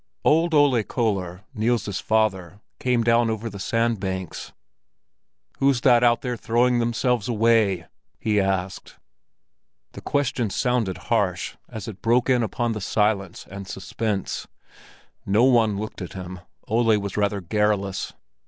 [0.23, 4.51] Old Ole Köller, Niels's father, came down over the sandbanks.
[5.59, 7.85] "Who's that out there throwing themselves away?"
[8.19, 8.95] he asked.
[9.91, 14.47] The question sounded harsh as it broke in upon the silence and suspense.
[15.23, 18.11] No one looked at him—Ole was rather garrulous.